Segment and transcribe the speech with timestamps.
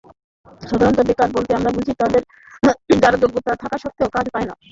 [0.61, 2.23] সাধারণত বেকার বলতে আমরা বুঝি তঁাদের,
[2.95, 4.53] যাঁরা যোগ্যতা থাকা সত্ত্বেও কাজ পান না।